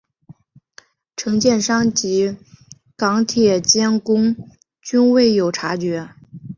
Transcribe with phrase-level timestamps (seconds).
[1.15, 2.35] 承建商及
[2.97, 4.35] 港铁监工
[4.81, 6.09] 均未有察觉。